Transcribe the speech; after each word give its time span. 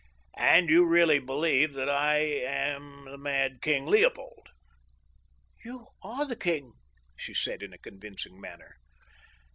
"And 0.39 0.67
you 0.67 0.83
really 0.83 1.19
believe 1.19 1.75
that 1.75 1.87
I 1.87 2.17
am 2.17 3.05
the 3.05 3.19
mad 3.19 3.61
king 3.61 3.85
Leopold?" 3.85 4.49
"You 5.63 5.89
are 6.01 6.25
the 6.25 6.35
king," 6.35 6.73
she 7.15 7.35
said 7.35 7.61
in 7.61 7.71
a 7.71 7.77
convincing 7.77 8.41
manner. 8.41 8.77